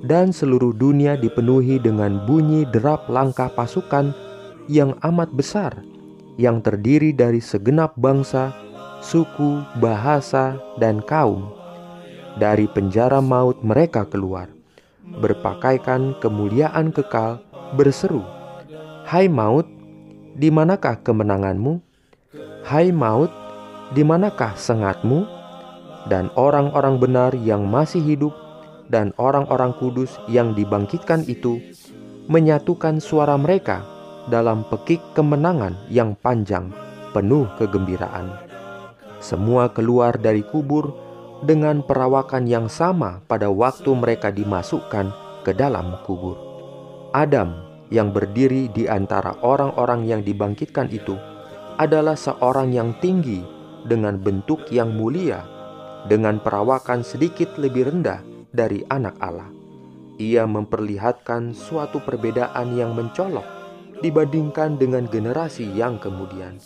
[0.00, 4.16] Dan seluruh dunia dipenuhi dengan bunyi derap langkah pasukan
[4.66, 5.76] yang amat besar,
[6.40, 8.50] yang terdiri dari segenap bangsa,
[9.04, 11.52] suku, bahasa, dan kaum.
[12.40, 14.48] Dari penjara maut mereka keluar,
[15.04, 17.44] berpakaikan kemuliaan kekal,
[17.76, 18.24] berseru,
[19.04, 19.68] "Hai maut,
[20.40, 21.84] di manakah kemenanganmu?
[22.64, 23.28] Hai maut,
[23.92, 25.28] di manakah sengatmu?
[26.08, 28.32] Dan orang-orang benar yang masih hidup
[28.88, 31.60] dan orang-orang kudus yang dibangkitkan itu
[32.24, 33.84] menyatukan suara mereka
[34.32, 36.72] dalam pekik kemenangan yang panjang,
[37.12, 38.32] penuh kegembiraan.
[39.20, 41.09] Semua keluar dari kubur
[41.40, 45.12] dengan perawakan yang sama pada waktu mereka dimasukkan
[45.44, 46.36] ke dalam kubur.
[47.16, 51.16] Adam yang berdiri di antara orang-orang yang dibangkitkan itu
[51.80, 53.40] adalah seorang yang tinggi
[53.88, 55.40] dengan bentuk yang mulia,
[56.06, 58.20] dengan perawakan sedikit lebih rendah
[58.52, 59.48] dari anak Allah.
[60.20, 63.48] Ia memperlihatkan suatu perbedaan yang mencolok
[64.04, 66.60] dibandingkan dengan generasi yang kemudian.